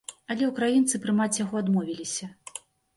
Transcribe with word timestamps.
Але 0.35 0.47
ўкраінцы 0.51 1.01
прымаць 1.05 1.39
яго 1.45 1.63
адмовіліся. 1.65 2.35